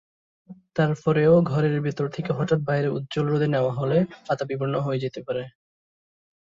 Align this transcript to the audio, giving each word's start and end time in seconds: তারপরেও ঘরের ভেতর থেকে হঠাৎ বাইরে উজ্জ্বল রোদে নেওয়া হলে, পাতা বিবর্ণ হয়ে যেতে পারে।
তারপরেও 0.75 1.33
ঘরের 1.43 1.75
ভেতর 1.81 2.05
থেকে 2.09 2.31
হঠাৎ 2.33 2.59
বাইরে 2.61 2.87
উজ্জ্বল 2.89 3.25
রোদে 3.27 3.47
নেওয়া 3.47 3.73
হলে, 3.73 3.97
পাতা 4.27 4.43
বিবর্ণ 4.45 4.75
হয়ে 4.79 4.99
যেতে 4.99 5.19
পারে। 5.27 5.43